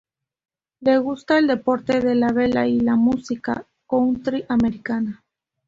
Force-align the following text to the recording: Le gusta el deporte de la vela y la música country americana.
Le 0.79 0.95
gusta 0.97 1.37
el 1.41 1.45
deporte 1.45 1.99
de 1.99 2.15
la 2.15 2.31
vela 2.31 2.65
y 2.67 2.79
la 2.79 2.95
música 2.95 3.67
country 3.85 4.43
americana. 4.49 5.23